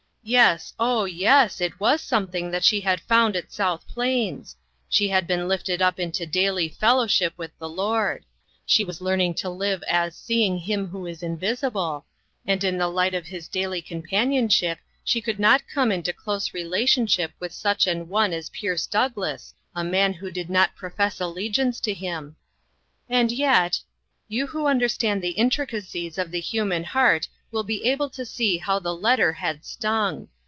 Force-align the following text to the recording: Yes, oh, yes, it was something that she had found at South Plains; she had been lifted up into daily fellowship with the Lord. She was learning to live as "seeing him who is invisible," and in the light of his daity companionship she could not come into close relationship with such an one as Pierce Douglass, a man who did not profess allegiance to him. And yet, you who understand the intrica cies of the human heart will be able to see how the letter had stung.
Yes, 0.23 0.71
oh, 0.77 1.05
yes, 1.05 1.59
it 1.59 1.79
was 1.79 1.99
something 1.99 2.51
that 2.51 2.63
she 2.63 2.81
had 2.81 3.01
found 3.01 3.35
at 3.35 3.51
South 3.51 3.87
Plains; 3.87 4.55
she 4.87 5.07
had 5.07 5.25
been 5.25 5.47
lifted 5.47 5.81
up 5.81 5.99
into 5.99 6.27
daily 6.27 6.69
fellowship 6.69 7.33
with 7.37 7.57
the 7.57 7.67
Lord. 7.67 8.23
She 8.63 8.83
was 8.85 9.01
learning 9.01 9.33
to 9.41 9.49
live 9.49 9.81
as 9.87 10.15
"seeing 10.15 10.59
him 10.59 10.85
who 10.89 11.07
is 11.07 11.23
invisible," 11.23 12.05
and 12.45 12.63
in 12.63 12.77
the 12.77 12.87
light 12.87 13.15
of 13.15 13.25
his 13.25 13.49
daity 13.49 13.83
companionship 13.83 14.77
she 15.03 15.21
could 15.21 15.39
not 15.39 15.67
come 15.67 15.91
into 15.91 16.13
close 16.13 16.53
relationship 16.53 17.31
with 17.39 17.51
such 17.51 17.87
an 17.87 18.07
one 18.07 18.31
as 18.31 18.49
Pierce 18.51 18.85
Douglass, 18.85 19.55
a 19.75 19.83
man 19.83 20.13
who 20.13 20.29
did 20.29 20.51
not 20.51 20.75
profess 20.75 21.19
allegiance 21.19 21.79
to 21.79 21.95
him. 21.95 22.35
And 23.09 23.31
yet, 23.31 23.79
you 24.27 24.47
who 24.47 24.67
understand 24.67 25.23
the 25.23 25.33
intrica 25.35 25.81
cies 25.81 26.19
of 26.19 26.29
the 26.29 26.39
human 26.39 26.83
heart 26.85 27.27
will 27.51 27.63
be 27.63 27.83
able 27.85 28.09
to 28.09 28.25
see 28.25 28.57
how 28.59 28.79
the 28.79 28.95
letter 28.95 29.33
had 29.33 29.65
stung. 29.65 30.25